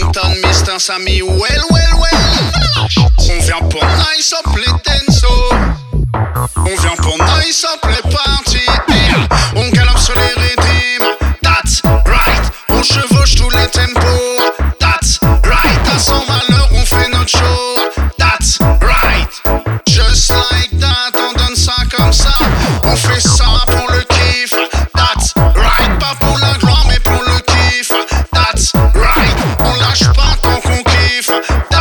Mr. 0.00 0.80
Sammy, 0.80 1.22
well, 1.22 1.38
well, 1.38 1.98
well. 2.00 2.88
On 3.30 3.38
vient 3.44 3.60
pour 3.68 3.84
nice 3.84 4.32
up 4.32 4.56
les 4.56 4.72
denso. 4.84 5.28
On 6.56 6.64
vient 6.64 6.96
pour 6.96 7.16
nice 7.18 7.64
up 7.64 7.84
les 7.88 8.10
parties. 8.10 8.66
On 9.54 9.68
galope 9.70 9.98
sur 9.98 10.14
les 10.14 10.42
rythmes. 10.42 11.06
That's 11.42 11.82
right. 12.06 12.50
On 12.70 12.82
chevauche 12.82 13.36
tous 13.36 13.50
les 13.50 13.68
tempos. 13.68 14.53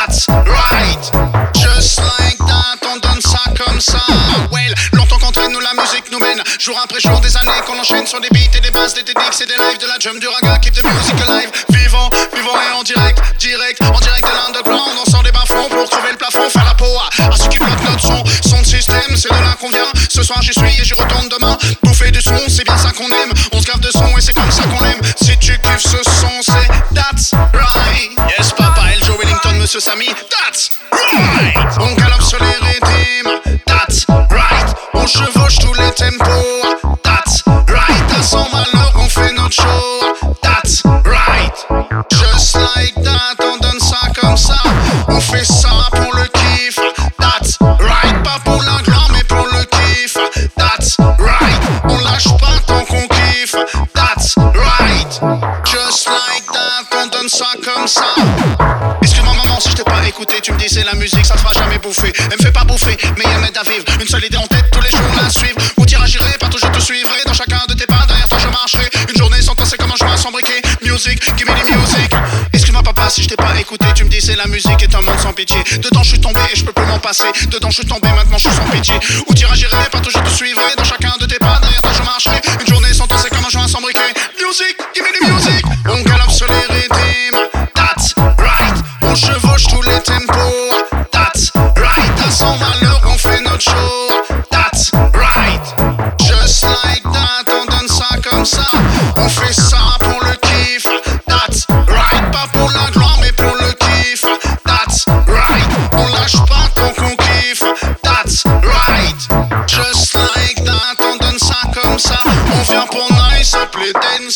That's 0.00 0.28
right. 0.28 1.04
Just 1.52 2.00
like 2.00 2.38
that, 2.38 2.80
on 2.88 2.96
donne 3.00 3.20
ça 3.20 3.44
comme 3.52 3.78
ça. 3.82 4.00
Well, 4.50 4.72
longtemps 4.94 5.18
qu'entraîne 5.18 5.52
nous 5.52 5.60
la 5.60 5.74
musique 5.74 6.10
nous 6.10 6.18
mène. 6.18 6.40
Jour 6.58 6.80
après 6.82 7.00
jour, 7.00 7.20
des 7.20 7.36
années 7.36 7.60
qu'on 7.66 7.78
enchaîne 7.78 8.06
sur 8.06 8.18
des 8.18 8.30
beats 8.30 8.56
et 8.56 8.60
des 8.60 8.70
bases, 8.70 8.94
des 8.94 9.04
techniques 9.04 9.38
et 9.42 9.44
des 9.44 9.52
lives 9.52 9.78
de 9.78 9.86
la 9.86 9.98
jump 9.98 10.18
du 10.18 10.26
raga. 10.26 10.56
Keep 10.56 10.72
the 10.72 10.84
music 10.84 11.20
alive. 11.28 11.50
Vivant, 11.68 12.08
vivant 12.34 12.56
et 12.56 12.72
en 12.78 12.82
direct. 12.82 13.20
Direct, 13.38 13.82
en 13.82 14.00
direct 14.00 14.24
de 14.24 14.32
l'underground. 14.32 14.96
On 15.06 15.10
sort 15.10 15.22
des 15.22 15.32
bas-fonds 15.32 15.68
pour 15.68 15.86
trouver 15.90 16.12
le 16.12 16.16
plafond. 16.16 16.48
Faire 16.48 16.64
la 16.64 16.70
à, 16.70 17.28
à 17.28 17.36
ceux 17.36 17.48
qui 17.50 17.58
bloquent 17.58 17.90
notre 17.90 18.00
son. 18.00 18.24
Son 18.48 18.62
de 18.62 18.66
système, 18.66 19.14
c'est 19.16 19.28
de 19.28 19.34
là 19.34 19.54
qu'on 19.60 19.68
vient. 19.68 19.92
Ce 20.08 20.22
soir, 20.22 20.40
j'y 20.40 20.54
suis 20.54 20.80
et 20.80 20.84
j'y 20.84 20.94
retourne 20.94 21.28
demain. 21.28 21.58
Bouffer 21.82 22.10
du 22.10 22.22
son, 22.22 22.40
c'est 22.48 22.64
bien 22.64 22.78
ça 22.78 22.90
qu'on 22.92 23.08
aime. 23.08 23.32
On 23.52 23.60
se 23.60 23.66
gave 23.66 23.80
de 23.80 23.90
son 23.90 24.16
et 24.16 24.22
c'est 24.22 24.32
that's 30.30 30.70
right. 30.92 31.78
On 31.80 31.94
galope 31.94 32.22
sur 32.22 32.38
les 32.38 32.56
rythmes, 32.66 33.40
that's 33.66 34.06
right. 34.30 34.74
On 34.94 35.06
chevauche 35.06 35.58
tous 35.58 35.74
les 35.74 35.90
tempos, 35.92 36.98
that's 37.02 37.42
right. 37.68 38.18
À 38.18 38.22
son 38.22 38.44
malheur, 38.50 38.92
on 38.96 39.08
fait 39.08 39.32
notre 39.32 39.54
show, 39.54 40.36
that's 40.42 40.82
right. 41.04 41.66
Just 42.10 42.56
like 42.56 42.94
that, 43.02 43.36
on 43.42 43.58
donne 43.58 43.80
ça 43.80 44.08
comme 44.20 44.36
ça. 44.36 44.56
On 45.08 45.20
fait 45.20 45.44
ça 45.44 45.68
pour 45.92 46.14
le 46.14 46.26
kiff, 46.28 46.78
that's 47.18 47.58
right. 47.60 48.22
Pas 48.22 48.38
pour 48.44 48.62
la 48.62 48.72
mais 49.12 49.24
pour 49.24 49.46
le 49.46 49.64
kiff, 49.64 50.16
that's 50.56 50.96
right. 51.18 51.60
On 51.84 51.98
lâche 51.98 52.28
pas 52.38 52.58
tant 52.66 52.84
qu'on 52.84 53.06
kiffe, 53.08 53.56
that's 53.94 54.36
right. 54.36 55.20
Just 55.64 56.08
like 56.08 56.46
that, 56.52 56.96
on 56.96 57.06
donne 57.08 57.28
ça 57.28 57.46
comme 57.64 57.86
ça. 57.86 58.04
Si 59.60 59.68
je 59.68 59.74
t'ai 59.74 59.84
pas 59.84 60.08
écouté, 60.08 60.40
tu 60.42 60.52
me 60.52 60.58
disais 60.58 60.82
la 60.84 60.94
musique 60.94 61.26
ça 61.26 61.34
te 61.34 61.40
fera 61.40 61.52
jamais 61.52 61.76
bouffer. 61.76 62.10
Elle 62.16 62.38
me 62.38 62.42
fait 62.42 62.50
pas 62.50 62.64
bouffer, 62.64 62.96
mais 63.18 63.24
elle 63.30 63.42
m'aide 63.42 63.58
à 63.58 63.62
vivre. 63.62 63.84
Une 64.00 64.08
seule 64.08 64.24
idée 64.24 64.38
en 64.38 64.46
tête, 64.46 64.64
tous 64.72 64.80
les 64.80 64.90
jours 64.90 65.00
la 65.20 65.28
suivre. 65.28 65.56
Où 65.76 65.84
t'iras 65.84 66.06
j'irai, 66.06 66.32
partout 66.40 66.56
je 66.56 66.66
te 66.66 66.80
suivrai. 66.80 67.18
Dans 67.26 67.34
chacun 67.34 67.60
de 67.68 67.74
tes 67.74 67.84
pas, 67.84 68.06
derrière 68.08 68.26
toi 68.26 68.38
je 68.38 68.48
marcherai. 68.48 68.88
Une 69.10 69.18
journée 69.18 69.42
sans 69.42 69.54
toi 69.54 69.66
c'est 69.68 69.76
comme 69.76 69.92
un 69.92 69.96
joint 69.96 70.16
sans 70.16 70.30
briquet. 70.30 70.62
Music, 70.80 71.20
give 71.36 71.46
me 71.46 71.52
the 71.52 71.76
music. 71.76 72.10
Excuse-moi 72.54 72.82
papa 72.82 73.10
si 73.10 73.22
je 73.22 73.28
t'ai 73.28 73.36
pas 73.36 73.52
écouté, 73.60 73.84
tu 73.94 74.04
me 74.04 74.08
disais 74.08 74.34
la 74.34 74.46
musique 74.46 74.82
est 74.82 74.94
un 74.94 75.02
monde 75.02 75.18
sans 75.18 75.34
pitié. 75.34 75.62
Dedans 75.76 76.04
je 76.04 76.08
suis 76.08 76.20
tombé 76.20 76.40
et 76.50 76.56
je 76.56 76.64
peux 76.64 76.72
plus 76.72 76.86
m'en 76.86 76.98
passer. 76.98 77.28
Dedans 77.48 77.68
je 77.68 77.82
suis 77.82 77.86
tombé, 77.86 78.08
maintenant 78.08 78.38
je 78.38 78.48
suis 78.48 78.56
sans 78.56 78.70
pitié. 78.70 78.94
Où 79.28 79.34
t'iras 79.34 79.56
j'irai, 79.56 79.76
partout 79.92 80.10
je 80.10 80.20
te 80.20 80.30
suivrai. 80.30 80.72
Dans 80.78 80.84
chacun 80.84 81.12
de 81.20 81.26
tes 81.26 81.38
pas, 81.38 81.58
derrière 81.60 81.82
toi 81.82 81.92
je 81.94 82.02
marcherai. 82.02 82.40
Une 82.62 82.66
journée 82.66 82.94
sans 82.94 83.06
toi 83.06 83.18
c'est 83.22 83.28
comme 83.28 83.44
un 83.44 83.50
joint 83.50 83.68
sans 83.68 83.82
briquet. 83.82 84.14
Music, 84.42 84.74
give 84.94 85.04
me 85.04 85.12
the 85.12 85.30
music. 85.30 85.66
On 85.86 86.00
galope 86.00 86.30
sur 86.30 86.46
les 86.46 86.74
rythmes. 86.74 87.59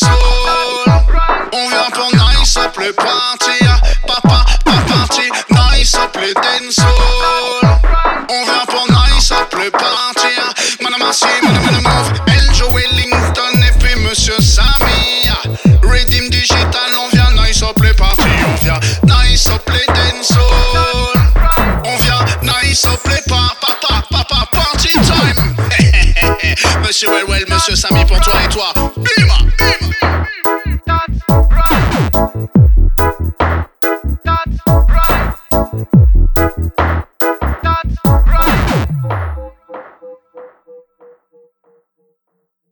On 0.01 1.69
vient 1.69 1.89
pour 1.93 2.11
nice, 2.11 2.57
appeler 2.57 2.91
party. 2.91 3.65
Papa, 4.05 4.45
pas 4.65 4.93
party. 4.93 5.21
Nice, 5.51 5.95
appeler 5.95 6.33
dancehall. 6.33 7.79
On 8.29 8.43
vient 8.43 8.65
pour 8.67 8.87
nice, 8.89 9.31
appeler 9.31 9.71
party. 9.71 10.27
Madame 10.81 11.09
Assi, 11.09 11.25
madame 11.43 11.83
move. 11.83 12.11
El 12.27 12.53
Joe 12.53 12.73
Wellington 12.73 13.61
et 13.65 13.79
puis 13.79 13.95
Monsieur 14.01 14.35
Samy. 14.41 15.29
Redeem 15.81 16.29
Digital, 16.29 16.91
on 16.99 17.07
vient 17.15 17.31
nice, 17.41 17.63
appeler 17.63 17.93
party. 17.93 18.23
On 18.49 18.63
vient 18.65 18.79
nice, 19.03 19.47
appeler 19.47 19.85
dancehall. 19.87 21.31
On 21.85 21.95
vient 21.97 22.25
nice, 22.41 22.85
appeler 22.85 23.21
pa, 23.29 23.53
papa, 23.61 24.03
papa, 24.09 24.45
party 24.51 24.89
time. 24.89 25.55
Monsieur 26.85 27.09
Well 27.09 27.25
Well, 27.29 27.45
Monsieur 27.47 27.75
Samy 27.77 28.03
pour 28.05 28.19
toi 28.19 28.33
et 28.43 28.49
toi. 28.49 28.73